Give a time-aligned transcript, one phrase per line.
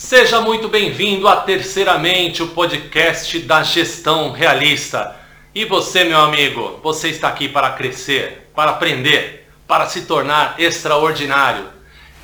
[0.00, 5.16] Seja muito bem-vindo a Terceiramente, o podcast da gestão realista.
[5.52, 11.66] E você, meu amigo, você está aqui para crescer, para aprender, para se tornar extraordinário.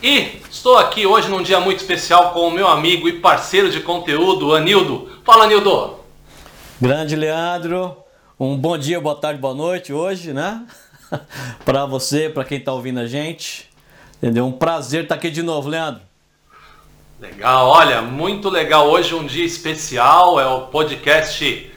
[0.00, 3.80] E estou aqui hoje num dia muito especial com o meu amigo e parceiro de
[3.80, 5.10] conteúdo, Anildo.
[5.24, 5.96] Fala, Anildo!
[6.80, 7.96] Grande Leandro,
[8.38, 10.64] um bom dia, boa tarde, boa noite hoje, né?
[11.66, 13.68] para você, para quem está ouvindo a gente.
[14.18, 14.46] Entendeu?
[14.46, 16.13] Um prazer estar aqui de novo, Leandro.
[17.24, 18.86] Legal, olha, muito legal.
[18.86, 21.72] Hoje um dia especial, é o podcast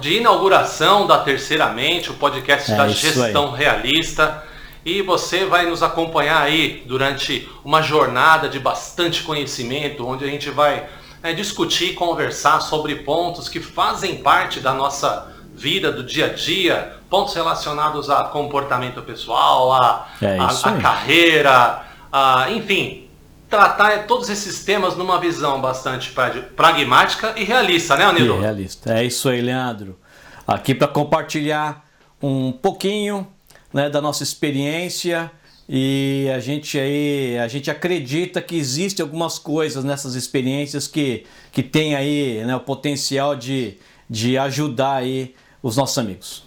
[0.00, 3.60] de inauguração da Terceiramente, o podcast é da gestão aí.
[3.60, 4.42] realista.
[4.82, 10.48] E você vai nos acompanhar aí durante uma jornada de bastante conhecimento, onde a gente
[10.48, 10.86] vai
[11.22, 16.96] é, discutir, conversar sobre pontos que fazem parte da nossa vida, do dia a dia,
[17.10, 23.03] pontos relacionados a comportamento pessoal, a, é a, a carreira, a, enfim,
[23.54, 26.12] tratar todos esses temas numa visão bastante
[26.56, 28.38] pragmática e realista, né, Anildo?
[28.38, 28.92] E realista.
[28.92, 29.96] É isso aí, Leandro.
[30.44, 31.84] Aqui para compartilhar
[32.20, 33.28] um pouquinho
[33.72, 35.30] né, da nossa experiência
[35.68, 41.62] e a gente aí a gente acredita que existem algumas coisas nessas experiências que, que
[41.62, 43.78] tem aí né, o potencial de,
[44.10, 45.32] de ajudar aí
[45.62, 46.44] os nossos amigos.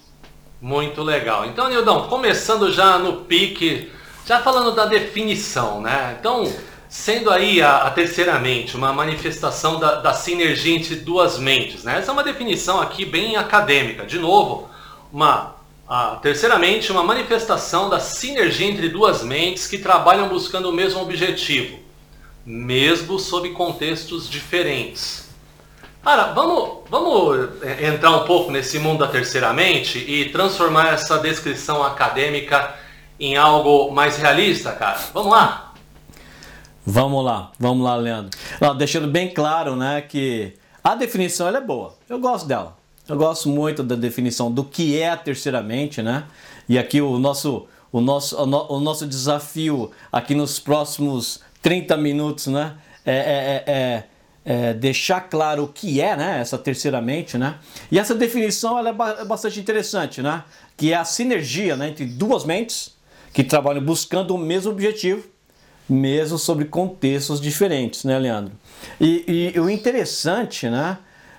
[0.61, 1.45] Muito legal.
[1.45, 3.91] Então, Nildão, começando já no pique,
[4.25, 6.17] já falando da definição, né?
[6.19, 6.51] Então,
[6.89, 11.97] Sendo aí a, a terceira mente uma manifestação da, da, sinergia entre duas mentes, né?
[11.97, 14.05] Essa é uma definição aqui bem acadêmica.
[14.05, 14.69] De novo,
[15.11, 15.57] uma
[15.87, 21.01] a terceira mente uma manifestação da sinergia entre duas mentes que trabalham buscando o mesmo
[21.01, 21.79] objetivo,
[22.45, 25.29] mesmo sob contextos diferentes.
[26.03, 31.19] Cara, vamos, vamos é, entrar um pouco nesse mundo da terceira mente e transformar essa
[31.19, 32.75] descrição acadêmica
[33.19, 34.99] em algo mais realista, cara.
[35.13, 35.66] Vamos lá?
[36.89, 38.31] Vamos lá, vamos lá, Leandro.
[38.61, 41.93] Não, deixando bem claro, né, que a definição é boa.
[42.07, 42.77] Eu gosto dela.
[43.09, 46.23] Eu gosto muito da definição do que é a terceira mente, né?
[46.67, 52.75] E aqui o nosso, o nosso, o nosso desafio aqui nos próximos 30 minutos, né?
[53.05, 54.03] É, é, é,
[54.45, 56.39] é, deixar claro o que é, né?
[56.39, 57.55] Essa terceira mente, né?
[57.91, 60.41] E essa definição ela é bastante interessante, né?
[60.77, 62.95] Que é a sinergia né, entre duas mentes
[63.33, 65.35] que trabalham buscando o mesmo objetivo
[65.89, 68.53] mesmo sobre contextos diferentes, né, Leandro?
[68.99, 70.97] E, e o interessante, né,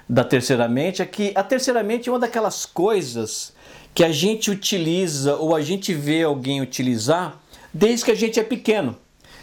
[0.09, 3.53] da terceira mente é que a terceira mente é uma daquelas coisas
[3.94, 7.41] que a gente utiliza ou a gente vê alguém utilizar
[7.72, 8.97] desde que a gente é pequeno,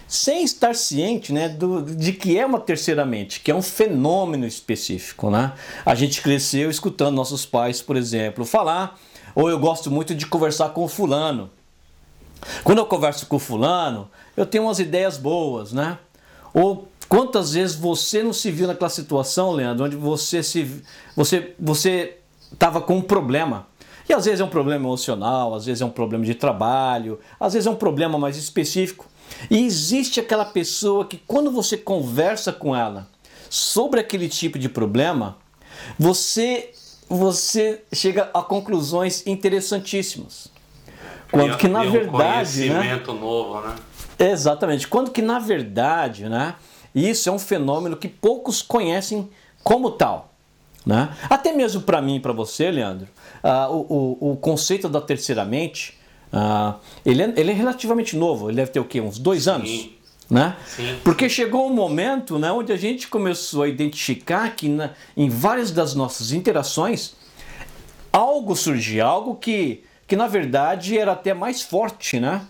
[0.07, 4.45] sem estar ciente, né, do, de que é uma terceira mente, que é um fenômeno
[4.45, 5.53] específico, né?
[5.85, 8.99] A gente cresceu escutando nossos pais, por exemplo, falar,
[9.33, 11.49] ou eu gosto muito de conversar com fulano.
[12.63, 15.97] Quando eu converso com o fulano, eu tenho umas ideias boas, né?
[16.53, 20.83] Ou quantas vezes você não se viu naquela situação, Leandro, onde você se
[21.15, 22.17] você você
[22.51, 23.67] estava com um problema.
[24.07, 27.53] E às vezes é um problema emocional, às vezes é um problema de trabalho, às
[27.53, 29.07] vezes é um problema mais específico.
[29.49, 33.07] E existe aquela pessoa que quando você conversa com ela
[33.49, 35.37] sobre aquele tipo de problema,
[35.97, 36.71] você
[37.07, 40.54] você chega a conclusões interessantíssimas.
[41.31, 43.19] Quando que na verdade, um conhecimento né?
[43.19, 43.75] novo, né?
[44.17, 44.87] Exatamente.
[44.87, 46.55] Quando que na verdade, né,
[46.93, 49.29] isso é um fenômeno que poucos conhecem
[49.63, 50.33] como tal.
[50.85, 51.09] Né?
[51.29, 53.07] Até mesmo para mim e para você, Leandro,
[53.43, 55.97] uh, o, o, o, conceito da terceira mente,
[56.31, 59.01] uh, ele, é, ele é relativamente novo, ele deve ter o quê?
[59.01, 59.67] Uns dois anos?
[59.67, 59.93] Sim.
[60.29, 60.55] Né?
[60.67, 60.99] Sim.
[61.03, 65.71] Porque chegou um momento né, onde a gente começou a identificar que na, em várias
[65.71, 67.15] das nossas interações
[68.11, 72.41] algo surgia, algo que, que na verdade era até mais forte, né?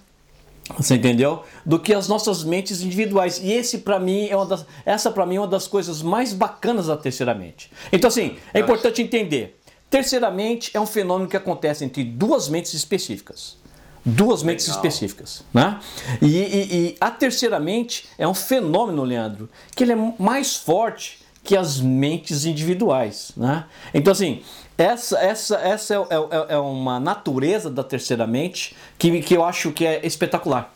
[0.77, 1.43] Você entendeu?
[1.65, 3.39] Do que as nossas mentes individuais.
[3.39, 6.33] E esse para mim é uma das, essa para mim é uma das coisas mais
[6.33, 7.71] bacanas da terceira mente.
[7.91, 9.59] Então assim, é importante entender.
[9.89, 13.57] Terceiramente é um fenômeno que acontece entre duas mentes específicas.
[14.03, 14.85] Duas mentes Legal.
[14.85, 15.79] específicas, né?
[16.21, 21.19] E, e, e a terceira mente é um fenômeno, Leandro, que ele é mais forte
[21.43, 23.65] que as mentes individuais, né?
[23.93, 24.41] Então assim,
[24.77, 29.71] essa, essa, essa é, é, é, uma natureza da terceira mente que, que eu acho
[29.71, 30.73] que é espetacular.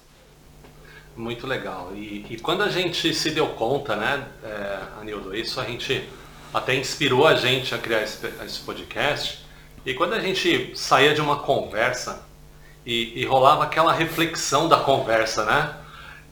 [1.15, 1.91] Muito legal.
[1.93, 6.07] E, e quando a gente se deu conta, né, é, Anildo, isso a gente
[6.53, 9.39] até inspirou a gente a criar esse, esse podcast.
[9.85, 12.25] E quando a gente saía de uma conversa
[12.85, 15.75] e, e rolava aquela reflexão da conversa, né?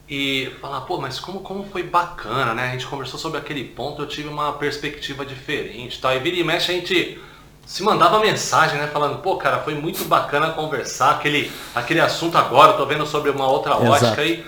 [0.08, 2.68] E falar, pô, mas como, como foi bacana, né?
[2.68, 6.14] A gente conversou sobre aquele ponto, eu tive uma perspectiva diferente, tal.
[6.14, 7.20] E vira e mexe a gente
[7.68, 12.72] se mandava mensagem, né, falando, pô, cara, foi muito bacana conversar aquele, aquele assunto agora,
[12.72, 14.06] tô vendo sobre uma outra Exato.
[14.06, 14.42] ótica aí.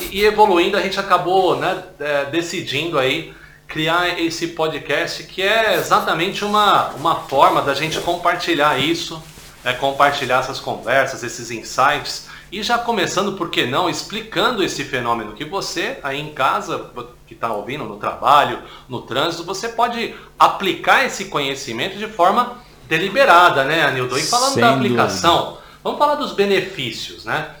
[0.00, 3.32] e, e evoluindo a gente acabou né, é, decidindo aí
[3.68, 9.22] criar esse podcast que é exatamente uma, uma forma da gente compartilhar isso,
[9.64, 15.32] é, compartilhar essas conversas, esses insights e já começando, por que não, explicando esse fenômeno
[15.32, 16.90] que você aí em casa,
[17.26, 23.64] que está ouvindo no trabalho, no trânsito, você pode aplicar esse conhecimento de forma deliberada,
[23.64, 24.18] né, Anildo?
[24.18, 25.62] E falando Sem da aplicação, dúvida.
[25.82, 27.54] vamos falar dos benefícios, né?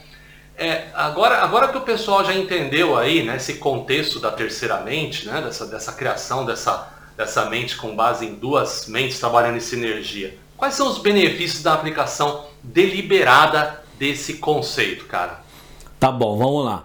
[0.56, 5.26] É, agora, agora que o pessoal já entendeu aí, né, esse contexto da terceira mente,
[5.26, 10.38] né, dessa, dessa criação dessa, dessa mente com base em duas mentes trabalhando em sinergia,
[10.56, 15.42] quais são os benefícios da aplicação deliberada desse conceito, cara?
[15.98, 16.84] Tá bom, vamos lá.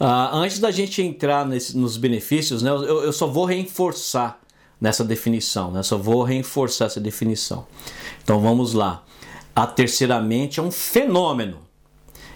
[0.00, 4.40] Uh, antes da gente entrar nesse, nos benefícios, né, eu, eu só vou reforçar
[4.80, 7.66] nessa definição, né, só vou reforçar essa definição.
[8.22, 9.04] Então vamos lá.
[9.54, 11.70] A terceira mente é um fenômeno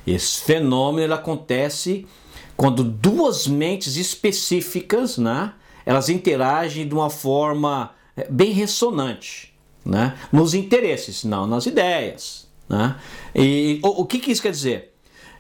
[0.07, 2.07] esse fenômeno acontece
[2.57, 5.53] quando duas mentes específicas, né,
[5.85, 12.97] elas interagem de uma forma é, bem ressonante, né, nos interesses, não nas ideias, né.
[13.35, 14.94] E o, o que, que isso quer dizer?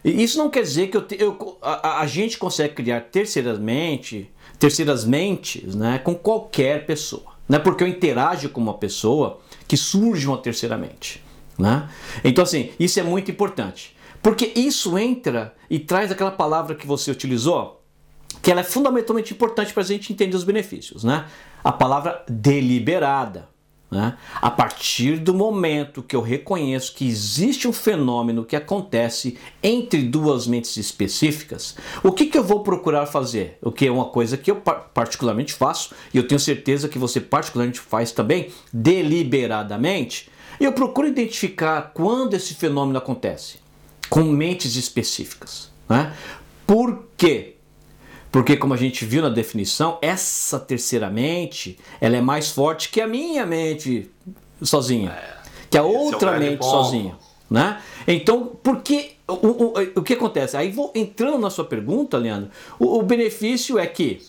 [0.04, 4.26] Isso não quer dizer que eu, eu a, a, gente consegue criar terceiras mentes,
[4.58, 7.34] terceiras mentes, né, com qualquer pessoa.
[7.48, 11.22] Não é porque eu interajo com uma pessoa que surge uma terceira mente.
[11.58, 11.88] Né?
[12.22, 13.96] Então, assim, isso é muito importante.
[14.22, 17.82] Porque isso entra e traz aquela palavra que você utilizou,
[18.42, 21.26] que ela é fundamentalmente importante para a gente entender os benefícios, né?
[21.62, 23.48] A palavra deliberada.
[23.90, 24.16] Né?
[24.42, 30.46] A partir do momento que eu reconheço que existe um fenômeno que acontece entre duas
[30.46, 33.58] mentes específicas, o que, que eu vou procurar fazer?
[33.62, 37.20] O que é uma coisa que eu particularmente faço, e eu tenho certeza que você
[37.20, 40.28] particularmente faz também, deliberadamente,
[40.58, 43.58] eu procuro identificar quando esse fenômeno acontece
[44.08, 45.70] com mentes específicas.
[45.88, 46.12] Né?
[46.66, 47.53] Por quê?
[48.34, 53.00] Porque, como a gente viu na definição, essa terceira mente ela é mais forte que
[53.00, 54.10] a minha mente
[54.60, 55.36] sozinha, é,
[55.70, 56.68] que a outra é mente bom.
[56.68, 57.16] sozinha.
[57.48, 57.80] Né?
[58.08, 60.56] Então, por que, o, o, o, que acontece?
[60.56, 62.50] Aí vou entrando na sua pergunta, Leandro.
[62.76, 64.20] O, o benefício é que,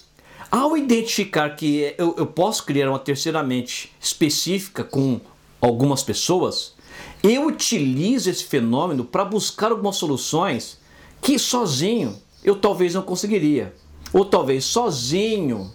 [0.51, 5.19] ao identificar que eu, eu posso criar uma terceira mente específica com
[5.60, 6.75] algumas pessoas,
[7.24, 10.78] eu utilizo esse fenômeno para buscar algumas soluções
[11.19, 13.74] que sozinho eu talvez não conseguiria.
[14.16, 15.74] Ou talvez sozinho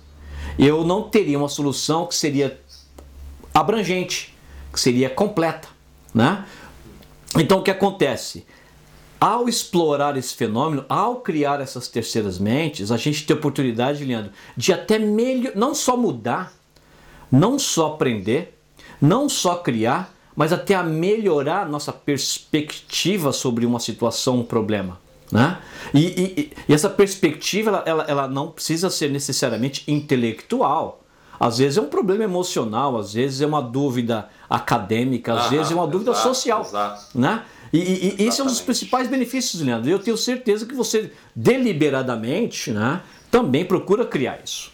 [0.58, 2.58] eu não teria uma solução que seria
[3.52, 4.34] abrangente,
[4.72, 5.68] que seria completa.
[6.14, 6.42] Né?
[7.36, 8.46] Então o que acontece?
[9.20, 14.32] Ao explorar esse fenômeno, ao criar essas terceiras mentes, a gente tem a oportunidade, Leandro,
[14.56, 16.54] de até melhor, não só mudar,
[17.30, 18.58] não só aprender,
[18.98, 24.98] não só criar, mas até a melhorar nossa perspectiva sobre uma situação, um problema.
[25.30, 25.58] Né?
[25.94, 31.02] E, e, e essa perspectiva ela, ela, ela, não precisa ser necessariamente intelectual.
[31.38, 35.74] Às vezes é um problema emocional, às vezes é uma dúvida acadêmica, às vezes é
[35.74, 36.60] uma dúvida exato, social.
[36.62, 37.18] Exato.
[37.18, 37.42] Né?
[37.72, 39.88] E, e, esse é um dos principais benefícios, Leandro.
[39.88, 43.00] Eu tenho certeza que você deliberadamente né,
[43.30, 44.72] também procura criar isso.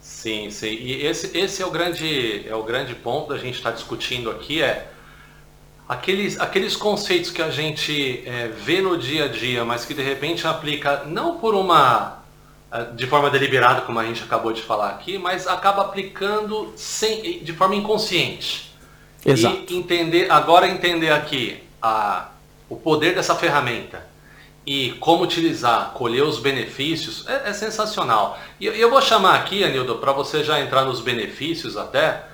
[0.00, 0.68] Sim, sim.
[0.68, 4.30] E esse, esse é, o grande, é o grande ponto da gente estar tá discutindo
[4.30, 4.90] aqui, é
[5.88, 10.02] aqueles, aqueles conceitos que a gente é, vê no dia a dia, mas que de
[10.02, 12.22] repente aplica não por uma
[12.72, 17.42] é, de forma deliberada, como a gente acabou de falar aqui, mas acaba aplicando sem,
[17.42, 18.74] de forma inconsciente.
[19.24, 19.72] Exato.
[19.72, 22.28] E entender, agora entender aqui a,
[22.68, 24.06] o poder dessa ferramenta
[24.66, 28.38] e como utilizar, colher os benefícios, é, é sensacional.
[28.60, 32.24] E eu vou chamar aqui, Anildo, para você já entrar nos benefícios até,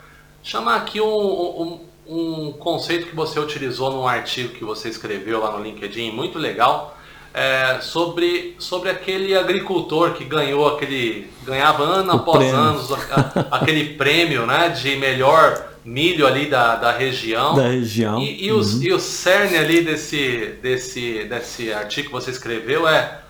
[0.43, 5.53] chamar aqui um, um, um, conceito que você utilizou num artigo que você escreveu lá
[5.53, 6.99] no LinkedIn, muito legal,
[7.35, 11.29] é, sobre, sobre aquele agricultor que ganhou aquele.
[11.45, 12.57] ganhava ano o após prêmio.
[12.57, 12.81] ano
[13.51, 17.55] aquele prêmio né, de melhor milho ali da, da região.
[17.55, 18.21] Da região.
[18.21, 18.59] E, e, uhum.
[18.59, 23.21] os, e o cerne ali desse, desse, desse artigo que você escreveu é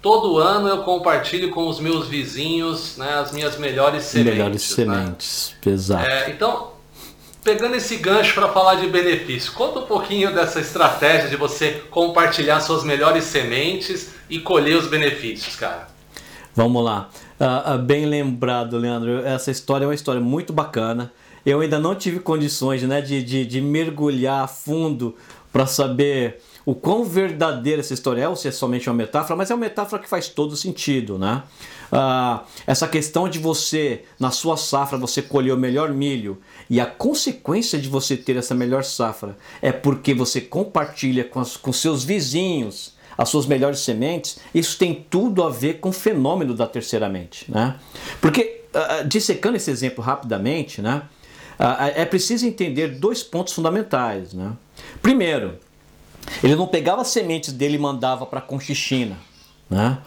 [0.00, 4.32] todo ano eu compartilho com os meus vizinhos né, as minhas melhores sementes.
[4.32, 4.76] Melhores né?
[4.76, 6.06] sementes, exato.
[6.06, 6.77] É, então,
[7.48, 12.60] pegando esse gancho para falar de benefício, conta um pouquinho dessa estratégia de você compartilhar
[12.60, 15.88] suas melhores sementes e colher os benefícios, cara.
[16.54, 17.08] Vamos lá.
[17.40, 19.24] Uh, bem lembrado, Leandro.
[19.24, 21.10] Essa história é uma história muito bacana
[21.50, 25.16] eu ainda não tive condições né, de, de, de mergulhar a fundo
[25.50, 29.50] para saber o quão verdadeira essa história é, ou se é somente uma metáfora, mas
[29.50, 31.42] é uma metáfora que faz todo sentido, né?
[31.90, 36.36] Ah, essa questão de você, na sua safra, você colher o melhor milho
[36.68, 41.56] e a consequência de você ter essa melhor safra é porque você compartilha com, as,
[41.56, 46.54] com seus vizinhos as suas melhores sementes, isso tem tudo a ver com o fenômeno
[46.54, 47.50] da terceira mente.
[47.50, 47.76] Né?
[48.20, 51.02] Porque, uh, dissecando esse exemplo rapidamente, né,
[51.58, 54.34] uh, é preciso entender dois pontos fundamentais.
[54.34, 54.52] Né?
[55.02, 55.58] Primeiro,
[56.42, 59.16] ele não pegava as sementes dele e mandava para a Conchichina.
[59.68, 59.98] Né?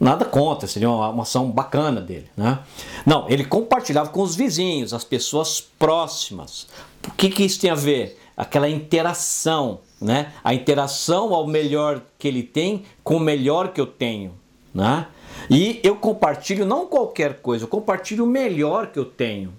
[0.00, 2.28] Nada contra, seria uma, uma ação bacana dele.
[2.36, 2.58] Né?
[3.06, 6.66] Não, ele compartilhava com os vizinhos, as pessoas próximas.
[7.06, 8.18] O que, que isso tem a ver?
[8.36, 10.32] Aquela interação, né?
[10.42, 14.32] A interação ao melhor que ele tem com o melhor que eu tenho,
[14.74, 15.06] né?
[15.50, 19.52] E eu compartilho não qualquer coisa, eu compartilho o melhor que eu tenho.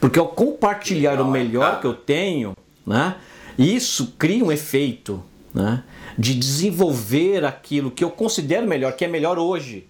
[0.00, 2.54] Porque ao compartilhar o melhor que eu tenho,
[2.86, 3.16] né?
[3.58, 5.22] Isso cria um efeito,
[5.54, 5.82] né?
[6.18, 9.86] De desenvolver aquilo que eu considero melhor, que é melhor hoje,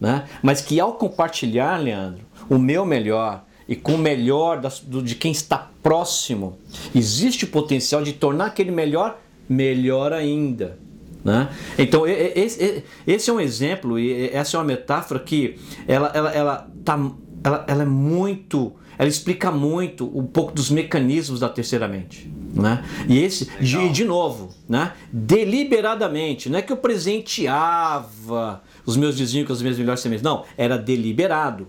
[0.00, 0.26] né?
[0.42, 5.70] Mas que ao compartilhar, Leandro, o meu melhor, e com o melhor de quem está
[5.82, 6.58] próximo,
[6.94, 10.78] existe o potencial de tornar aquele melhor melhor ainda.
[11.24, 11.48] Né?
[11.76, 16.70] Então, esse, esse é um exemplo e essa é uma metáfora que ela, ela, ela,
[16.84, 16.98] tá,
[17.42, 18.72] ela, ela é muito.
[18.96, 22.30] Ela explica muito um pouco dos mecanismos da terceira mente.
[22.52, 22.84] Né?
[23.08, 24.92] E esse, de, de novo, né?
[25.12, 30.44] deliberadamente, não é que eu presenteava os meus vizinhos com as minhas melhores sementes, não,
[30.56, 31.68] era deliberado.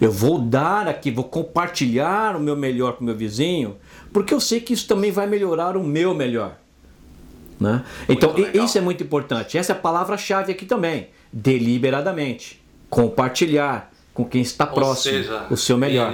[0.00, 3.76] Eu vou dar aqui, vou compartilhar o meu melhor com o meu vizinho,
[4.12, 6.56] porque eu sei que isso também vai melhorar o meu melhor.
[7.58, 7.84] Né?
[8.08, 9.58] Então, isso é muito importante.
[9.58, 11.08] Essa é a palavra-chave aqui também.
[11.30, 12.60] Deliberadamente.
[12.88, 16.10] Compartilhar com quem está Ou próximo seja, o seu melhor.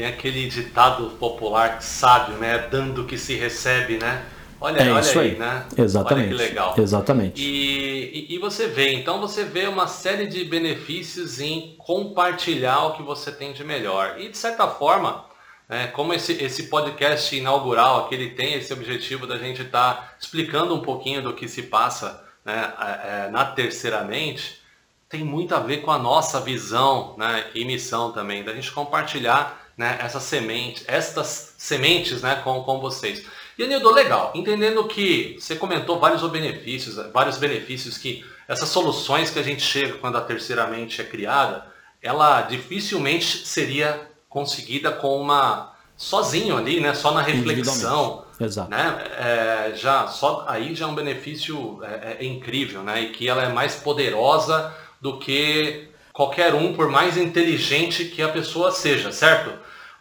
[0.00, 2.66] Tem aquele ditado popular sábio, né?
[2.70, 4.24] Dando que se recebe, né?
[4.58, 5.66] Olha, é olha isso aí, aí, né?
[5.76, 6.28] Exatamente.
[6.28, 6.74] Olha que legal.
[6.78, 7.42] Exatamente.
[7.42, 12.92] E, e, e, você vê, então você vê uma série de benefícios em compartilhar o
[12.94, 14.18] que você tem de melhor.
[14.18, 15.26] E de certa forma,
[15.68, 20.14] né, como esse, esse podcast inaugural aqui, ele tem esse objetivo da gente estar tá
[20.18, 24.62] explicando um pouquinho do que se passa né, é, na terceiramente,
[25.10, 29.59] tem muito a ver com a nossa visão né, e missão também, da gente compartilhar
[29.76, 33.24] né, essas sementes, estas sementes né, com, com vocês.
[33.58, 39.38] E Anildo, legal, entendendo que você comentou vários benefícios, vários benefícios que essas soluções que
[39.38, 41.66] a gente chega quando a terceira mente é criada,
[42.02, 46.94] ela dificilmente seria conseguida com uma sozinho ali, né?
[46.94, 48.70] Só na reflexão, Exato.
[48.70, 49.04] né?
[49.18, 53.02] É, já só aí já é um benefício é, é incrível, né?
[53.02, 58.28] E que ela é mais poderosa do que qualquer um, por mais inteligente que a
[58.28, 59.52] pessoa seja, certo?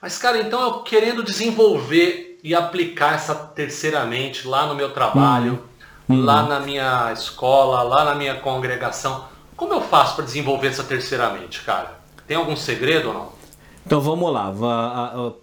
[0.02, 5.64] Mas cara, então eu querendo desenvolver e aplicar essa terceiramente lá no meu trabalho,
[6.08, 6.24] uhum.
[6.24, 9.26] lá na minha escola, lá na minha congregação.
[9.58, 12.00] Como eu faço para desenvolver essa terceiramente, cara?
[12.26, 13.40] Tem algum segredo ou não?
[13.86, 14.54] Então vamos lá.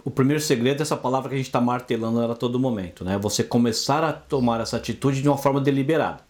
[0.04, 3.04] O primeiro segredo é essa palavra que a gente está martelando ela a todo momento,
[3.04, 3.18] né?
[3.18, 6.20] Você começar a tomar essa atitude de uma forma deliberada.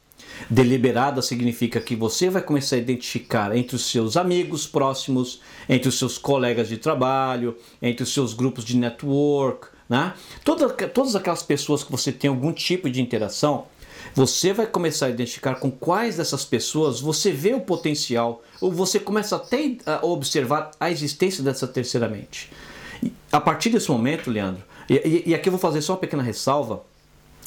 [0.48, 5.98] Deliberada significa que você vai começar a identificar entre os seus amigos próximos, entre os
[5.98, 10.14] seus colegas de trabalho, entre os seus grupos de network, né?
[10.44, 13.66] Todas, aquelas pessoas que você tem algum tipo de interação,
[14.14, 18.98] você vai começar a identificar com quais dessas pessoas você vê o potencial, ou você
[18.98, 22.50] começa até a observar a existência dessa terceira mente.
[23.30, 26.82] A partir desse momento, Leandro, e, e aqui eu vou fazer só uma pequena ressalva,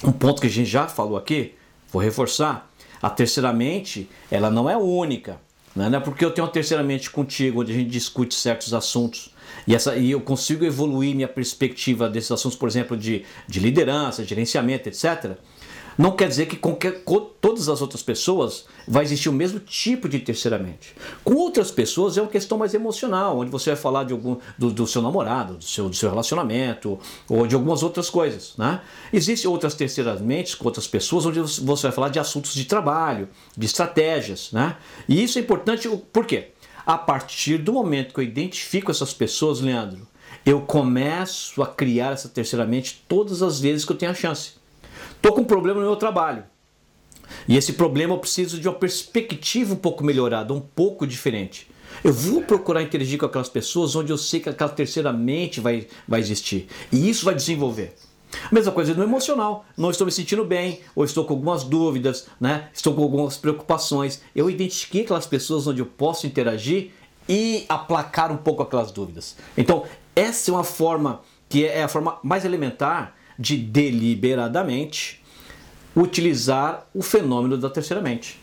[0.04, 1.56] um ponto que a gente já falou aqui,
[1.92, 2.69] vou reforçar.
[3.02, 5.40] A terceira mente, ela não é única.
[5.76, 5.90] Né?
[5.90, 9.32] Não é porque eu tenho uma terceira mente contigo, onde a gente discute certos assuntos,
[9.68, 14.24] e, essa, e eu consigo evoluir minha perspectiva desses assuntos, por exemplo, de, de liderança,
[14.24, 15.38] gerenciamento, etc.,
[16.00, 19.60] não quer dizer que com, que com todas as outras pessoas vai existir o mesmo
[19.60, 20.96] tipo de terceira mente.
[21.26, 24.72] Com outras pessoas é uma questão mais emocional, onde você vai falar de algum, do,
[24.72, 28.54] do seu namorado, do seu, do seu relacionamento, ou de algumas outras coisas.
[28.58, 28.80] Né?
[29.12, 33.28] Existem outras terceiras mentes com outras pessoas, onde você vai falar de assuntos de trabalho,
[33.58, 34.54] de estratégias.
[34.54, 34.78] Né?
[35.06, 36.52] E isso é importante, por quê?
[36.86, 40.08] A partir do momento que eu identifico essas pessoas, Leandro,
[40.46, 44.59] eu começo a criar essa terceira mente todas as vezes que eu tenho a chance.
[45.20, 46.44] Estou com um problema no meu trabalho.
[47.46, 51.70] E esse problema eu preciso de uma perspectiva um pouco melhorada, um pouco diferente.
[52.04, 55.88] Eu vou procurar interagir com aquelas pessoas onde eu sei que aquela terceira mente vai,
[56.08, 56.68] vai existir.
[56.90, 57.94] E isso vai desenvolver.
[58.50, 59.66] Mesma coisa no emocional.
[59.76, 62.70] Não estou me sentindo bem, ou estou com algumas dúvidas, né?
[62.74, 64.22] estou com algumas preocupações.
[64.34, 66.92] Eu identifiquei aquelas pessoas onde eu posso interagir
[67.28, 69.36] e aplacar um pouco aquelas dúvidas.
[69.58, 69.84] Então,
[70.16, 75.24] essa é uma forma que é a forma mais elementar de deliberadamente
[75.96, 78.38] utilizar o fenômeno da terceira mente.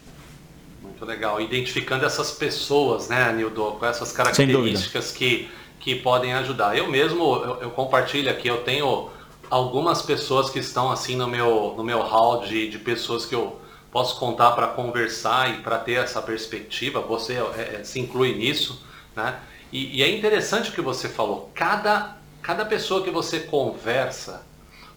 [0.82, 1.38] Muito legal.
[1.38, 6.76] Identificando essas pessoas, né, Nildo, com essas características que, que podem ajudar.
[6.76, 9.10] Eu mesmo, eu, eu compartilho aqui, eu tenho
[9.50, 13.60] algumas pessoas que estão assim no meu, no meu hall de, de pessoas que eu
[13.92, 18.82] posso contar para conversar e para ter essa perspectiva, você é, é, se inclui nisso,
[19.14, 19.40] né?
[19.72, 24.45] E, e, é interessante o que você falou, cada, cada pessoa que você conversa,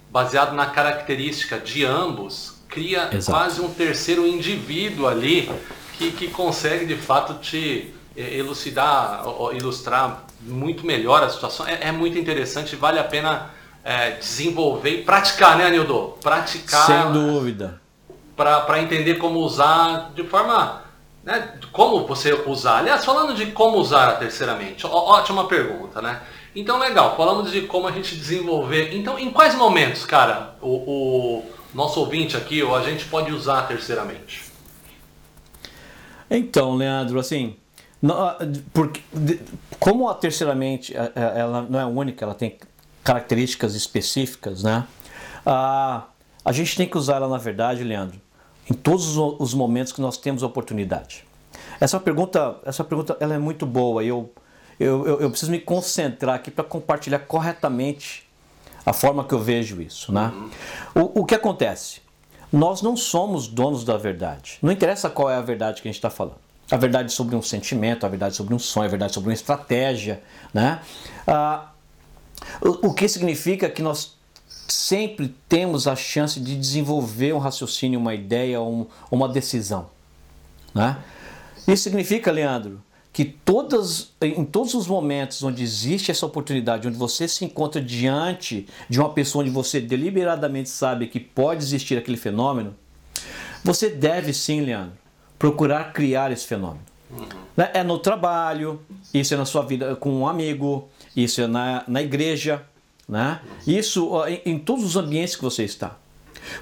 [0.10, 3.38] baseado na característica de ambos, cria Exato.
[3.38, 5.52] quase um terceiro indivíduo ali
[5.98, 9.24] que, que consegue de fato te é, elucidar,
[9.54, 11.68] ilustrar muito melhor a situação.
[11.68, 13.50] É, é muito interessante, vale a pena
[13.84, 16.18] é, desenvolver e praticar, né, Anildo?
[16.22, 16.86] Praticar.
[16.86, 17.82] Sem dúvida.
[18.36, 20.84] Para entender como usar de forma.
[21.24, 22.78] Né, como você usar.
[22.78, 26.22] Aliás, falando de como usar a terceira mente, ó, ótima pergunta, né?
[26.60, 28.94] Então, legal, falamos de como a gente desenvolver.
[28.94, 33.60] Então, em quais momentos, cara, o, o nosso ouvinte aqui, ou a gente pode usar
[33.60, 34.44] a terceira mente?
[36.30, 37.56] Então, Leandro, assim,
[38.74, 39.02] porque,
[39.80, 42.58] como a terceira mente ela não é única, ela tem
[43.06, 44.86] características específicas, né?
[45.46, 46.08] Ah,
[46.44, 48.20] a gente tem que usar ela, na verdade, Leandro,
[48.70, 51.26] em todos os momentos que nós temos oportunidade.
[51.80, 54.04] Essa pergunta, essa pergunta ela é muito boa.
[54.04, 54.30] Eu,
[54.80, 58.28] eu, eu, eu preciso me concentrar aqui para compartilhar corretamente
[58.86, 60.32] a forma que eu vejo isso, né?
[60.96, 62.02] O, o que acontece?
[62.52, 64.58] Nós não somos donos da verdade.
[64.62, 66.38] Não interessa qual é a verdade que a gente está falando.
[66.72, 70.22] A verdade sobre um sentimento, a verdade sobre um sonho, a verdade sobre uma estratégia,
[70.54, 70.80] né?
[71.28, 71.72] Ah,
[72.62, 74.18] o, o que significa que nós
[74.68, 79.90] sempre temos a chance de desenvolver um raciocínio, uma ideia, um, uma decisão.
[80.74, 80.98] Né?
[81.68, 87.28] Isso significa, Leandro, que todas, em todos os momentos onde existe essa oportunidade, onde você
[87.28, 92.76] se encontra diante de uma pessoa onde você deliberadamente sabe que pode existir aquele fenômeno,
[93.64, 94.94] você deve sim, Leandro,
[95.38, 96.82] procurar criar esse fenômeno.
[97.12, 97.26] Uhum.
[97.74, 98.82] É no trabalho,
[99.14, 102.64] isso é na sua vida com um amigo, isso é na, na igreja,
[103.08, 103.42] né?
[103.66, 105.98] isso em, em todos os ambientes que você está.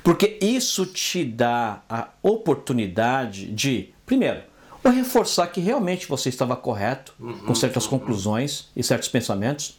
[0.04, 4.42] Porque isso te dá a oportunidade de, primeiro,
[4.86, 7.92] reforçar que realmente você estava correto uhum, com certas uhum.
[7.92, 9.78] conclusões e certos pensamentos.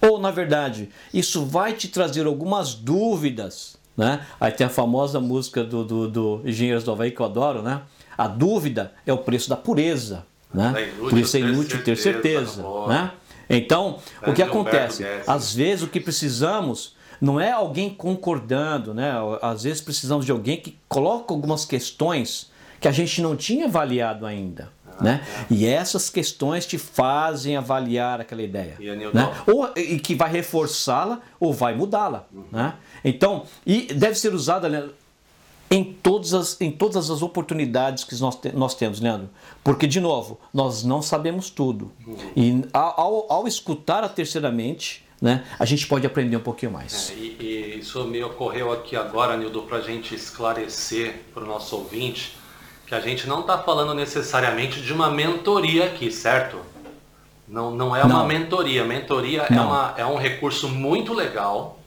[0.00, 3.76] Ou, na verdade, isso vai te trazer algumas dúvidas.
[3.96, 4.24] Né?
[4.40, 7.82] Aí tem a famosa música do, do, do Engenheiros do Havaí que eu adoro, né?
[8.16, 10.24] A dúvida é o preço da pureza.
[10.54, 10.72] Né?
[10.76, 12.62] É Por isso é inútil ter certeza.
[12.62, 13.10] Tá né?
[13.50, 15.04] Então, o que acontece?
[15.26, 19.12] Às vezes o que precisamos não é alguém concordando, né?
[19.42, 22.47] Às vezes precisamos de alguém que coloque algumas questões
[22.80, 24.70] que a gente não tinha avaliado ainda.
[24.98, 25.26] Ah, né?
[25.50, 25.54] É.
[25.54, 28.76] E essas questões te fazem avaliar aquela ideia.
[28.80, 29.32] E, né?
[29.46, 32.26] ou, e que vai reforçá-la ou vai mudá-la.
[32.32, 32.44] Uhum.
[32.50, 32.74] Né?
[33.04, 34.88] Então, e deve ser usada né,
[35.70, 39.28] em todas, as, em todas as oportunidades que nós, te, nós temos, Leandro.
[39.62, 41.92] Porque, de novo, nós não sabemos tudo.
[42.06, 42.16] Uhum.
[42.36, 47.10] E ao, ao escutar a terceira mente, né, a gente pode aprender um pouquinho mais.
[47.10, 51.46] É, e, e, isso me ocorreu aqui agora, Nildo, para a gente esclarecer para o
[51.46, 52.36] nosso ouvinte
[52.88, 56.58] que a gente não está falando necessariamente de uma mentoria aqui, certo?
[57.46, 58.26] Não, não é uma não.
[58.26, 58.82] mentoria.
[58.82, 61.78] Mentoria é, uma, é um recurso muito legal,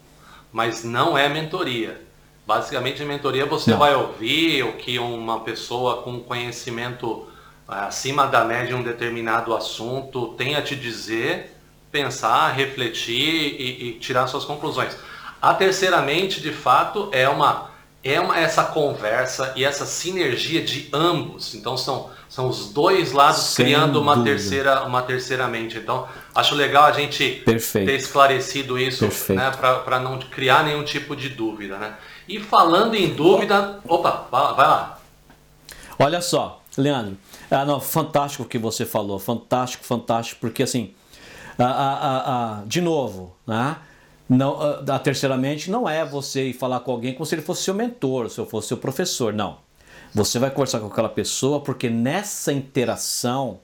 [0.51, 1.99] mas não é mentoria.
[2.45, 3.79] Basicamente, em mentoria você não.
[3.79, 7.27] vai ouvir o que uma pessoa com conhecimento
[7.67, 11.57] é, acima da média em um determinado assunto tem a te dizer,
[11.91, 14.95] pensar, refletir e, e tirar suas conclusões.
[15.41, 17.70] A terceiramente, de fato, é uma
[18.03, 21.53] é uma, essa conversa e essa sinergia de ambos.
[21.53, 25.77] Então são, são os dois lados Sem criando uma terceira, uma terceira mente.
[25.77, 27.85] Então acho legal a gente Perfeito.
[27.85, 31.77] ter esclarecido isso né, para não criar nenhum tipo de dúvida.
[31.77, 31.93] Né?
[32.27, 34.99] E falando em dúvida, opa, vai lá.
[35.99, 37.15] Olha só, Leandro,
[37.51, 40.95] ah, não, fantástico o que você falou, fantástico, fantástico, porque assim,
[41.59, 43.75] ah, ah, ah, de novo, né?
[44.37, 47.63] Não, a terceira mente não é você ir falar com alguém como se ele fosse
[47.63, 49.57] seu mentor, se eu fosse seu professor, não.
[50.13, 53.59] Você vai conversar com aquela pessoa porque nessa interação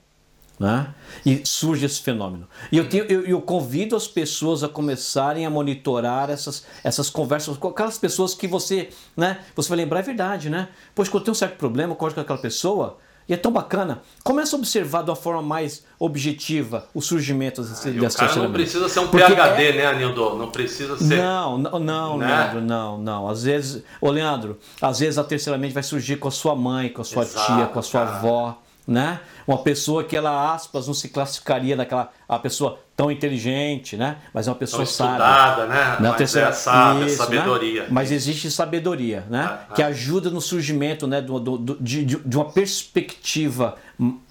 [0.60, 0.94] né?
[1.24, 2.48] E surge esse fenômeno.
[2.72, 7.58] E eu, tenho, eu, eu, convido as pessoas a começarem a monitorar essas, essas conversas
[7.58, 9.40] com aquelas pessoas que você, né?
[9.56, 10.70] Você vai lembrar, é verdade, né?
[10.96, 14.02] Pois quando tem um certo problema, com aquela pessoa, e é tão bacana.
[14.24, 18.42] Começa a observar de uma forma mais objetiva o surgimento desse, ah, dessa O cara
[18.44, 19.74] não precisa ser um Porque PHD, é...
[19.74, 20.36] né, Anildo?
[20.36, 21.18] Não precisa ser.
[21.18, 22.28] Não, não, não né?
[22.28, 23.30] Leandro, não, não.
[23.30, 26.90] Às vezes, ô Leandro, às vezes a terceira mente vai surgir com a sua mãe,
[26.90, 28.18] com a sua Exato, tia, com a sua cara.
[28.18, 29.20] avó né?
[29.46, 34.18] Uma pessoa que ela, aspas, não se classificaria daquela a pessoa tão inteligente, né?
[34.34, 35.68] Mas é uma pessoa tão sábia.
[35.68, 35.98] né?
[36.00, 37.26] Na Mas terceira, é sábia, isso, né?
[37.38, 37.82] sabedoria.
[37.84, 37.88] Né?
[37.92, 39.46] Mas existe sabedoria, né?
[39.48, 39.74] Ah, ah.
[39.76, 41.22] Que ajuda no surgimento né?
[41.22, 43.76] Do, do, do, de, de uma perspectiva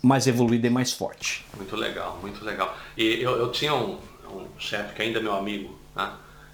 [0.03, 1.47] mais evoluída e mais forte.
[1.57, 2.77] Muito legal, muito legal.
[2.99, 3.99] E eu, eu tinha um,
[4.33, 6.11] um chefe que ainda é meu amigo, né?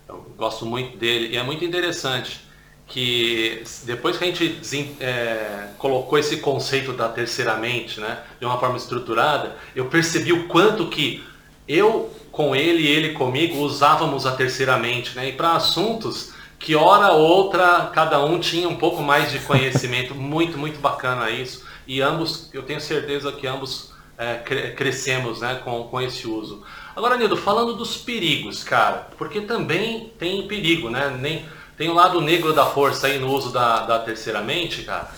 [0.07, 2.43] Eu gosto muito dele e é muito interessante
[2.87, 8.59] que depois que a gente é, colocou esse conceito da terceira mente, né, de uma
[8.59, 11.25] forma estruturada, eu percebi o quanto que
[11.67, 16.77] eu com ele e ele comigo usávamos a terceira mente, né, e para assuntos que
[16.77, 22.01] hora outra cada um tinha um pouco mais de conhecimento, muito muito bacana isso, e
[22.01, 24.35] ambos, eu tenho certeza que ambos é,
[24.77, 26.63] crescemos, né, com, com esse uso.
[26.95, 31.17] Agora, Nildo, falando dos perigos, cara, porque também tem perigo, né?
[31.19, 31.45] Nem,
[31.77, 35.11] tem o lado negro da força aí no uso da, da terceira mente, cara.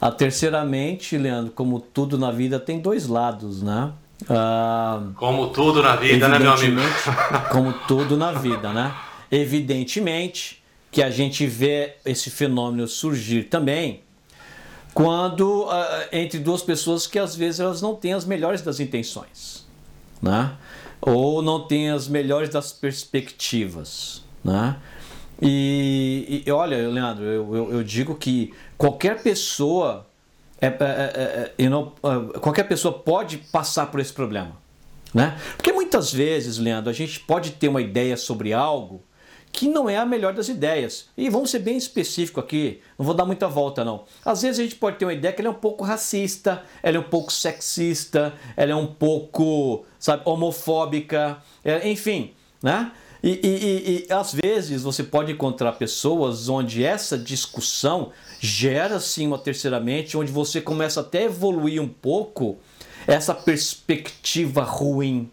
[0.00, 3.92] A terceira mente, Leandro, como tudo na vida, tem dois lados, né?
[4.28, 6.80] Ah, como tudo na vida, né, meu amigo?
[7.50, 8.94] como tudo na vida, né?
[9.30, 14.02] Evidentemente que a gente vê esse fenômeno surgir também
[14.92, 15.72] quando uh,
[16.12, 19.66] entre duas pessoas que às vezes elas não têm as melhores das intenções,
[20.20, 20.52] né?
[21.00, 24.76] Ou não têm as melhores das perspectivas, né?
[25.40, 30.06] E, e olha, Leandro, eu, eu, eu, digo que qualquer pessoa
[30.62, 31.92] é, é, é, não,
[32.40, 34.56] qualquer pessoa pode passar por esse problema,
[35.12, 35.36] né?
[35.56, 39.02] Porque muitas vezes, Leandro, a gente pode ter uma ideia sobre algo
[39.50, 41.08] que não é a melhor das ideias.
[41.16, 44.04] E vamos ser bem específico aqui, não vou dar muita volta não.
[44.24, 46.96] Às vezes a gente pode ter uma ideia que ela é um pouco racista, ela
[46.96, 52.92] é um pouco sexista, ela é um pouco, sabe, homofóbica, é, enfim, né?
[53.22, 59.28] E, e, e, e, às vezes você pode encontrar pessoas onde essa discussão gera sim
[59.28, 62.58] uma terceira mente, onde você começa até a evoluir um pouco
[63.06, 65.30] essa perspectiva ruim,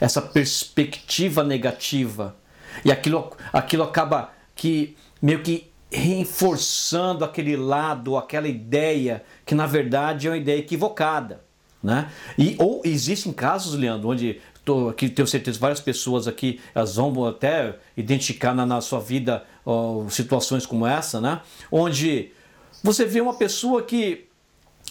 [0.00, 2.36] essa perspectiva negativa.
[2.84, 10.26] E aquilo, aquilo acaba que meio que reforçando aquele lado, aquela ideia que na verdade
[10.26, 11.42] é uma ideia equivocada.
[11.82, 12.10] Né?
[12.38, 17.26] E, ou existem casos, Leandro, onde tô, aqui tenho certeza várias pessoas aqui elas vão
[17.26, 21.40] até identificar na, na sua vida ó, situações como essa, né?
[21.70, 22.32] onde
[22.82, 24.26] você vê uma pessoa que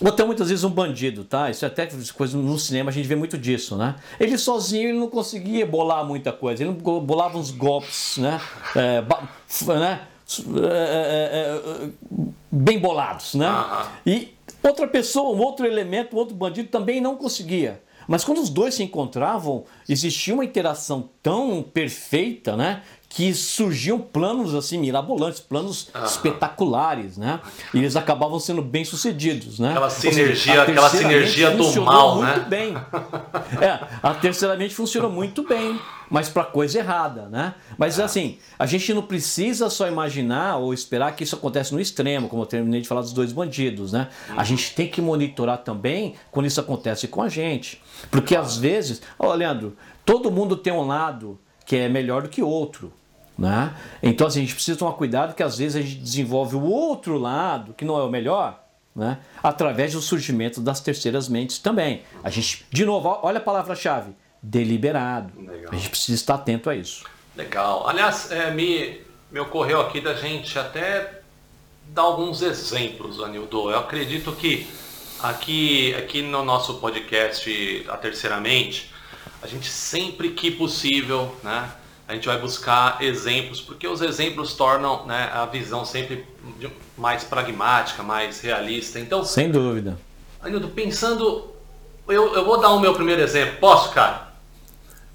[0.02, 1.52] ou até muitas vezes um bandido, tá?
[1.52, 3.96] Isso é até coisa no cinema a gente vê muito disso, né?
[4.20, 8.42] Ele sozinho ele não conseguia bolar muita coisa, ele bolava uns golpes, né?
[8.76, 9.02] É,
[9.80, 10.02] né?
[10.64, 11.90] É, é, é,
[12.52, 13.48] bem bolados, né?
[14.04, 14.34] E
[14.64, 17.82] outra pessoa, um outro elemento, um outro bandido também não conseguia.
[18.08, 22.84] Mas quando os dois se encontravam, existia uma interação tão perfeita, né?
[23.14, 27.40] Que surgiam planos assim mirabolantes, planos espetaculares, né?
[27.72, 29.70] E eles acabavam sendo bem sucedidos, né?
[29.70, 32.46] Aquela sinergia, seja, aquela sinergia do mal, muito né?
[32.50, 32.74] bem.
[33.62, 37.54] É, a terceiramente funcionou muito bem, mas para coisa errada, né?
[37.78, 38.04] Mas é.
[38.04, 42.42] assim, a gente não precisa só imaginar ou esperar que isso aconteça no extremo, como
[42.42, 44.10] eu terminei de falar dos dois bandidos, né?
[44.30, 44.40] Uhum.
[44.40, 49.04] A gente tem que monitorar também quando isso acontece com a gente, porque às vezes,
[49.20, 52.92] ó, Leandro, todo mundo tem um lado que é melhor do que outro.
[53.38, 53.74] Né?
[54.02, 57.18] Então assim, a gente precisa tomar cuidado que às vezes a gente desenvolve o outro
[57.18, 58.64] lado, que não é o melhor,
[58.96, 59.20] né?
[59.42, 62.04] através do surgimento das terceiras mentes também.
[62.24, 65.34] A gente, de novo, olha a palavra-chave, deliberado.
[65.40, 65.72] Legal.
[65.72, 67.06] A gente precisa estar atento a isso.
[67.36, 67.88] Legal.
[67.88, 71.22] Aliás, é, me, me ocorreu aqui da gente até
[71.88, 73.72] dar alguns exemplos, Anildo.
[73.72, 74.68] Eu acredito que
[75.20, 78.94] aqui, aqui no nosso podcast A Terceira Mente,
[79.42, 81.72] a gente sempre que possível, né?
[82.08, 86.26] A gente vai buscar exemplos, porque os exemplos tornam né, a visão sempre
[86.98, 89.00] mais pragmática, mais realista.
[89.00, 89.98] Então, sem dúvida.
[90.42, 91.54] Anildo, pensando,
[92.08, 93.58] eu, eu vou dar o meu primeiro exemplo.
[93.60, 94.34] Posso, cara?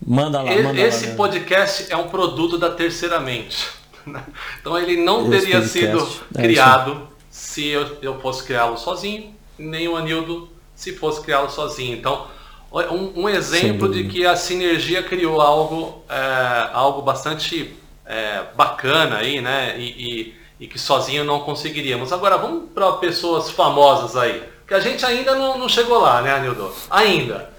[0.05, 0.51] Manda lá.
[0.63, 3.69] Manda Esse lá, podcast é um produto da Terceira Mente.
[4.59, 9.87] Então ele não Esse teria sido é criado se eu, eu fosse criá-lo sozinho, nem
[9.87, 11.95] o Anildo se fosse criá-lo sozinho.
[11.95, 12.27] Então
[12.73, 19.41] um, um exemplo de que a sinergia criou algo, é, algo bastante é, bacana aí,
[19.41, 19.79] né?
[19.79, 22.13] E, e, e, que sozinho não conseguiríamos.
[22.13, 24.43] Agora vamos para pessoas famosas aí.
[24.67, 26.71] Que a gente ainda não, não chegou lá, né, Anildo?
[26.91, 27.51] Ainda.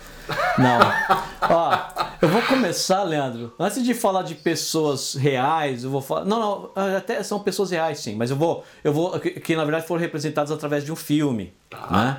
[0.60, 0.80] Não.
[1.50, 1.78] Ó,
[2.22, 3.54] eu vou começar, Leandro.
[3.60, 6.26] Antes de falar de pessoas reais, eu vou falar.
[6.26, 6.40] Não,
[6.76, 8.64] não, até são pessoas reais, sim, mas eu vou.
[8.84, 9.20] Eu vou.
[9.20, 11.52] Que, que na verdade foram representadas através de um filme.
[11.68, 11.88] Tá.
[11.90, 12.18] Né?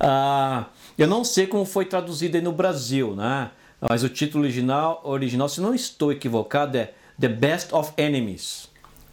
[0.00, 0.64] Ah,
[0.98, 3.50] eu não sei como foi traduzido aí no Brasil, né?
[3.80, 8.68] Mas o título original, original, se não estou equivocado, é The Best of Enemies,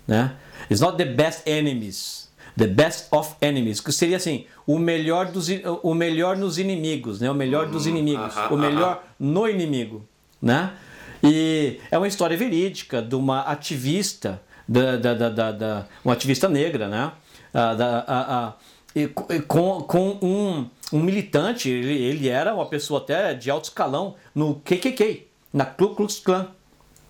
[0.07, 0.35] né?
[0.69, 5.47] It's not the best enemies, the best of enemies, que seria assim, o melhor dos
[5.81, 7.31] o melhor nos inimigos, né?
[7.31, 10.05] O melhor dos uhum, inimigos, o melhor no inimigo,
[10.41, 10.73] né?
[11.23, 16.47] E é uma história verídica de uma ativista, da, da, da, da, da uma ativista
[16.47, 17.11] negra, né?
[17.49, 18.53] Uh, da, a, a,
[18.95, 19.07] e,
[19.47, 24.55] com, com um, um militante, ele, ele era uma pessoa até de alto escalão no
[24.55, 26.47] KKK, na Ku Klux Klan.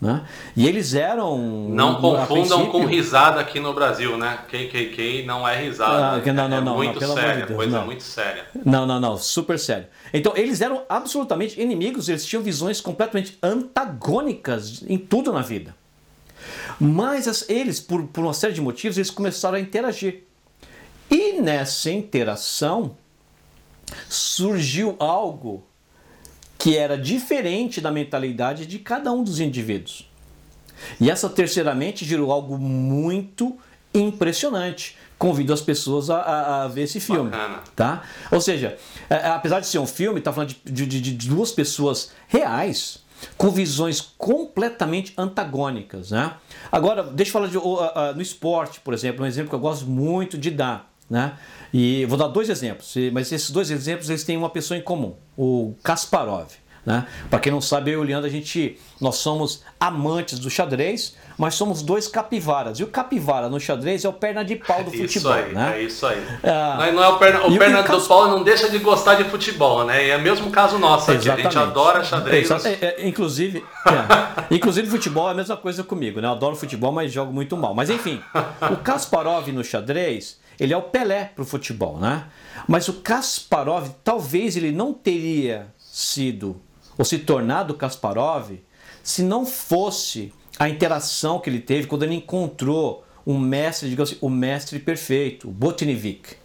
[0.02, 0.26] Né?
[0.56, 1.38] E eles eram.
[1.70, 4.40] Não confundam com risada aqui no Brasil, né?
[4.48, 6.22] KKK não é risada.
[6.22, 7.86] Ah, não, não, é não, muito não, séria, de coisa não.
[7.86, 8.46] muito séria.
[8.66, 9.88] Não, não, não, super sério.
[10.14, 15.76] Então, eles eram absolutamente inimigos, eles tinham visões completamente antagônicas em tudo na vida.
[16.80, 20.29] Mas as, eles, por, por uma série de motivos, eles começaram a interagir.
[21.10, 22.96] E nessa interação
[24.08, 25.64] surgiu algo
[26.58, 30.10] que era diferente da mentalidade de cada um dos indivíduos.
[31.00, 33.58] E essa terceiramente gerou algo muito
[33.94, 34.98] impressionante.
[35.18, 37.30] Convido as pessoas a, a, a ver esse filme.
[37.30, 37.60] Bacana.
[37.76, 38.04] Tá?
[38.32, 38.78] Ou seja,
[39.10, 43.04] é, é apesar de ser um filme, está falando de, de, de, duas pessoas reais
[43.38, 46.12] com visões completamente antagônicas.
[46.12, 46.34] Né?
[46.72, 49.60] Agora, deixa eu falar de, uh, uh, no esporte, por exemplo, um exemplo que eu
[49.60, 50.89] gosto muito de dar.
[51.10, 51.34] Né?
[51.74, 55.16] E vou dar dois exemplos, mas esses dois exemplos eles têm uma pessoa em comum,
[55.38, 56.50] o Kasparov.
[56.86, 57.06] Né?
[57.30, 61.16] Para quem não sabe, eu e o Leandro, a gente, nós somos amantes do xadrez,
[61.38, 62.80] mas somos dois capivaras.
[62.80, 65.34] E o capivara no xadrez é o perna de pau do é futebol.
[65.34, 65.78] Aí, né?
[65.78, 66.18] É isso aí.
[66.42, 66.92] É...
[66.92, 70.08] Não é o perna, o perna do pau não deixa de gostar de futebol, né?
[70.08, 71.30] E é o mesmo caso nosso aqui.
[71.30, 72.50] A gente adora xadrez.
[72.66, 74.46] É, é, inclusive, é.
[74.56, 76.28] inclusive, futebol é a mesma coisa comigo, né?
[76.28, 77.76] Eu adoro futebol, mas jogo muito mal.
[77.76, 78.20] Mas enfim,
[78.72, 82.26] o Kasparov no xadrez ele é o Pelé para o futebol, né?
[82.68, 86.62] Mas o Kasparov, talvez ele não teria sido
[86.98, 88.52] ou se tornado Kasparov
[89.02, 94.20] se não fosse a interação que ele teve quando ele encontrou um mestre, digamos assim,
[94.22, 96.36] o mestre perfeito, o Botvinnik.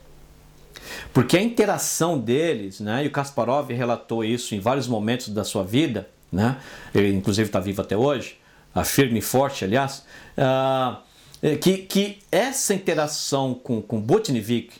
[1.12, 5.64] Porque a interação deles, né, e o Kasparov relatou isso em vários momentos da sua
[5.64, 6.58] vida, né,
[6.94, 8.38] ele inclusive está vivo até hoje,
[8.84, 10.04] firme e forte, aliás,
[10.38, 10.96] uh,
[11.60, 14.72] que, que essa interação com, com Botvinnik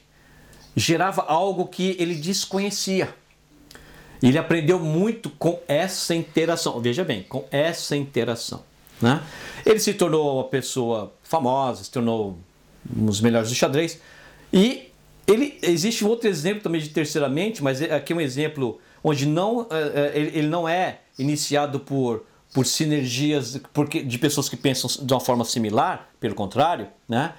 [0.75, 3.15] gerava algo que ele desconhecia.
[4.23, 6.81] Ele aprendeu muito com essa interação.
[6.81, 8.63] Veja bem, com essa interação.
[9.01, 9.23] Né?
[9.67, 12.39] Ele se tornou uma pessoa famosa, se tornou
[12.97, 14.01] um dos melhores do xadrez.
[14.53, 14.91] E
[15.27, 20.17] ele existe outro exemplo também de terceiramente, mas aqui é um exemplo onde não, é,
[20.17, 25.19] é, ele não é iniciado por por sinergias porque, de pessoas que pensam de uma
[25.19, 27.35] forma similar, pelo contrário, né?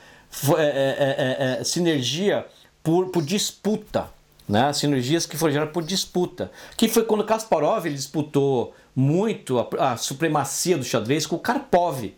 [0.57, 2.45] É, é, é, é, sinergia
[2.83, 4.09] por, por disputa,
[4.47, 4.73] né?
[4.73, 10.77] sinergias que foram geradas por disputa, que foi quando Kasparov disputou muito a, a supremacia
[10.77, 12.13] do xadrez com o Karpov.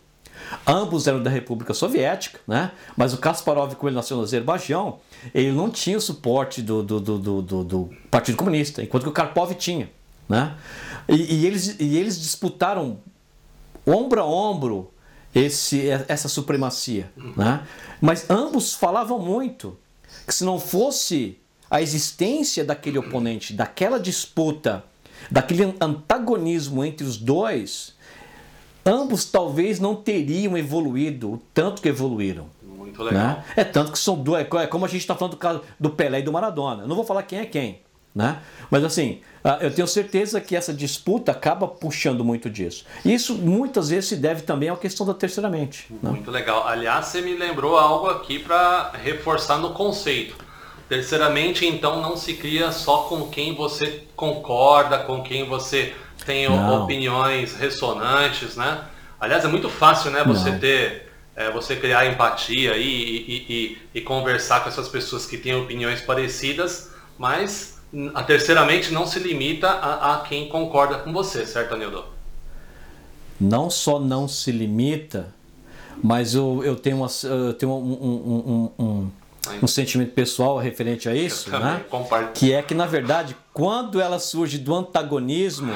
[0.66, 2.72] Ambos eram da República Soviética, né?
[2.96, 4.98] mas o Kasparov, como ele nasceu no Azerbaijão,
[5.32, 9.12] ele não tinha o suporte do, do, do, do, do Partido Comunista, enquanto que o
[9.12, 9.88] Karpov tinha.
[10.28, 10.54] Né?
[11.08, 12.98] E, e, eles, e eles disputaram
[13.86, 14.90] ombro a ombro
[15.34, 17.10] esse, essa supremacia.
[17.36, 17.62] Né?
[18.00, 19.76] Mas ambos falavam muito
[20.26, 21.38] que se não fosse
[21.70, 24.84] a existência daquele oponente, daquela disputa,
[25.30, 27.94] daquele antagonismo entre os dois,
[28.84, 32.46] ambos talvez não teriam evoluído o tanto que evoluíram.
[32.62, 33.26] Muito legal.
[33.26, 33.44] Né?
[33.56, 34.46] É tanto que são dois.
[34.46, 36.82] É como a gente está falando do caso do Pelé e do Maradona.
[36.82, 37.80] Eu não vou falar quem é quem.
[38.18, 38.36] Né?
[38.68, 42.84] Mas assim, ah, eu tenho certeza que essa disputa acaba puxando muito disso.
[43.04, 45.86] Isso muitas vezes se deve também à questão da terceira mente.
[46.02, 46.10] Né?
[46.10, 46.66] Muito legal.
[46.66, 50.34] Aliás, você me lembrou algo aqui para reforçar no conceito.
[50.88, 55.94] Terceiramente, então, não se cria só com quem você concorda, com quem você
[56.26, 56.82] tem não.
[56.82, 58.80] opiniões ressonantes, né?
[59.20, 60.24] Aliás, é muito fácil, né?
[60.24, 60.58] Você não.
[60.58, 65.54] ter, é, você criar empatia e, e, e, e conversar com essas pessoas que têm
[65.54, 67.77] opiniões parecidas, mas
[68.14, 72.04] a terceiramente não se limita a, a quem concorda com você, certo, Anildo?
[73.40, 75.32] Não só não se limita,
[76.02, 79.10] mas eu, eu tenho, uma, eu tenho um, um, um, um,
[79.62, 81.82] um sentimento pessoal referente a isso, né?
[82.34, 85.72] que é que, na verdade, quando ela surge do antagonismo,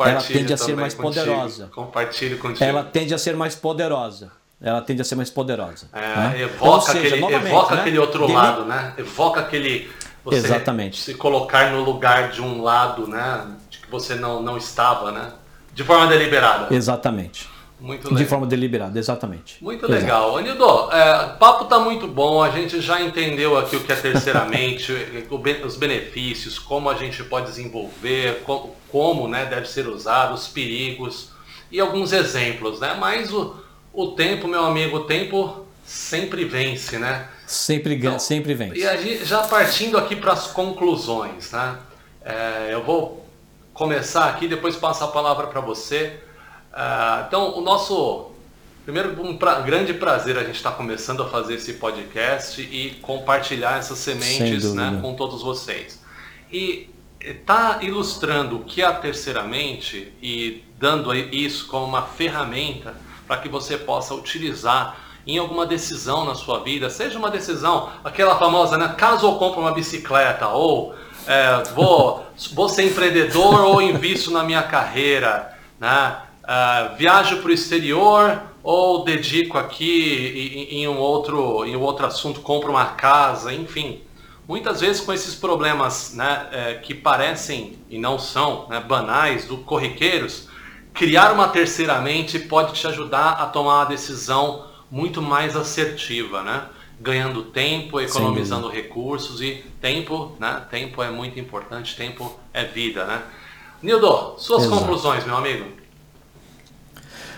[0.00, 1.24] ela tende a ser mais contigo.
[1.24, 1.70] poderosa.
[1.74, 2.64] Compartilhe contigo.
[2.64, 4.32] Ela tende a ser mais poderosa.
[4.60, 5.88] Ela tende a ser mais poderosa.
[5.92, 6.42] É, né?
[6.42, 7.80] Evoca, seja, aquele, evoca né?
[7.82, 8.94] aquele outro lado, né?
[8.96, 9.90] Evoca aquele
[10.24, 11.00] você Exatamente.
[11.00, 15.32] se colocar no lugar de um lado, né, de que você não, não estava, né,
[15.74, 16.74] de forma deliberada.
[16.74, 17.52] Exatamente.
[17.80, 18.18] Muito legal.
[18.18, 19.62] De forma deliberada, exatamente.
[19.62, 20.00] Muito Exato.
[20.00, 20.38] legal.
[20.38, 23.96] Anildo, é, o papo está muito bom, a gente já entendeu aqui o que é
[23.96, 24.92] terceiramente,
[25.64, 31.30] os benefícios, como a gente pode desenvolver, como, como né, deve ser usado, os perigos
[31.70, 32.96] e alguns exemplos, né?
[32.98, 33.56] Mas o,
[33.92, 37.28] o tempo, meu amigo, o tempo sempre vence, né?
[37.54, 38.78] Sempre, então, sempre vence.
[38.78, 41.78] E aí, já partindo aqui para as conclusões, né?
[42.24, 43.24] É, eu vou
[43.72, 46.18] começar aqui, depois passo a palavra para você.
[46.74, 48.32] É, então, o nosso
[48.84, 52.98] primeiro um pra, grande prazer a gente estar tá começando a fazer esse podcast e
[53.00, 56.02] compartilhar essas sementes, né, com todos vocês.
[56.52, 56.90] E
[57.20, 62.94] está ilustrando o que é a terceira mente e dando isso como uma ferramenta
[63.26, 68.36] para que você possa utilizar em alguma decisão na sua vida, seja uma decisão, aquela
[68.38, 68.94] famosa, né?
[68.96, 70.94] Caso eu compre uma bicicleta, ou
[71.26, 76.18] é, vou, vou ser empreendedor ou invisto na minha carreira, né?
[76.44, 82.04] Uh, viajo para o exterior ou dedico aqui em, em, um outro, em um outro
[82.04, 84.02] assunto, compro uma casa, enfim.
[84.46, 89.58] Muitas vezes com esses problemas né, é, que parecem e não são né, banais, do
[89.58, 90.48] corriqueiros,
[90.92, 96.68] criar uma terceira mente pode te ajudar a tomar uma decisão muito mais assertiva, né?
[97.00, 100.64] Ganhando tempo, economizando recursos e tempo, né?
[100.70, 103.24] Tempo é muito importante, tempo é vida, né?
[103.82, 104.80] Nildo, suas Exato.
[104.80, 105.66] conclusões, meu amigo.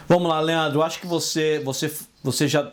[0.06, 0.82] Vamos lá, Leandro.
[0.82, 1.90] Acho que você, você,
[2.22, 2.70] você já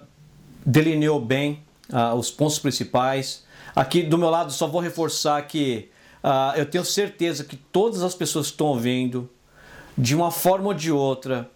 [0.66, 3.46] delineou bem uh, os pontos principais.
[3.74, 5.90] Aqui do meu lado, só vou reforçar que
[6.22, 9.30] uh, eu tenho certeza que todas as pessoas que estão ouvindo,
[9.98, 11.50] de uma forma ou de outra,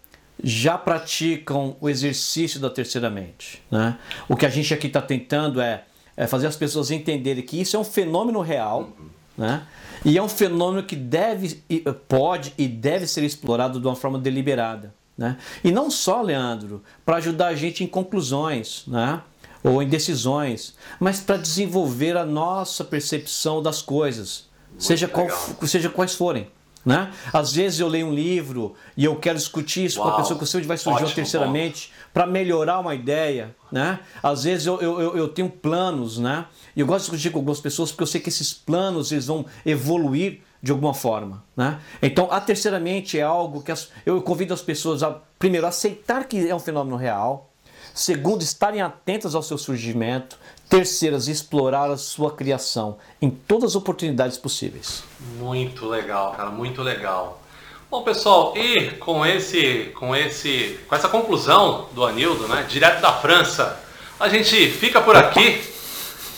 [0.44, 3.62] já praticam o exercício da terceira mente.
[3.72, 3.98] Né?
[4.28, 5.84] O que a gente aqui está tentando é,
[6.16, 8.90] é, fazer as pessoas entenderem que isso é um fenômeno real,
[9.38, 9.64] né?
[10.06, 11.64] e é um fenômeno que deve,
[12.08, 14.94] pode e deve ser explorado de uma forma deliberada.
[15.18, 15.38] Né?
[15.64, 19.22] E não só, Leandro, para ajudar a gente em conclusões né?
[19.64, 24.46] ou em decisões, mas para desenvolver a nossa percepção das coisas,
[24.78, 25.28] seja, qual,
[25.66, 26.48] seja quais forem.
[26.88, 27.12] Né?
[27.34, 30.38] Às vezes eu leio um livro e eu quero discutir isso Uau, com a pessoa
[30.38, 33.54] que eu sei onde vai surgir ótimo, terceiramente para melhorar uma ideia.
[33.70, 34.00] Né?
[34.24, 36.46] Às vezes eu, eu, eu, tenho planos né?
[36.74, 39.28] e eu gosto de discutir com algumas pessoas porque eu sei que esses planos eles
[39.28, 41.44] vão evoluir de alguma forma.
[41.58, 41.78] Né?
[42.02, 46.48] Então, a terceiramente é algo que as, eu convido as pessoas a, primeiro, aceitar que
[46.48, 47.52] é um fenômeno real,
[47.98, 50.38] segundo, estarem atentas ao seu surgimento,
[50.70, 55.04] Terceiras, explorar a sua criação em todas as oportunidades possíveis.
[55.40, 57.42] Muito legal, cara, muito legal.
[57.90, 63.14] Bom, pessoal, e com esse, com esse, com essa conclusão do Anildo, né, direto da
[63.14, 63.80] França,
[64.20, 65.64] a gente fica por aqui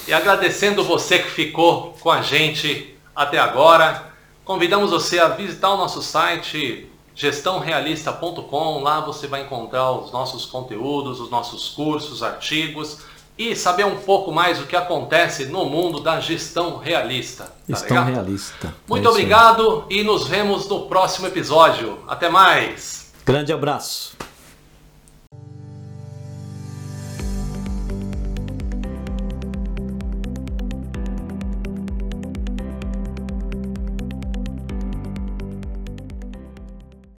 [0.08, 4.14] e agradecendo você que ficou com a gente até agora.
[4.46, 6.88] Convidamos você a visitar o nosso site
[7.20, 8.82] gestãorealista.com.
[8.82, 13.00] Lá você vai encontrar os nossos conteúdos, os nossos cursos, artigos
[13.38, 17.44] e saber um pouco mais o que acontece no mundo da gestão realista.
[17.46, 18.74] Tá gestão realista.
[18.88, 22.00] Muito é obrigado e nos vemos no próximo episódio.
[22.08, 23.12] Até mais.
[23.26, 24.19] Grande abraço.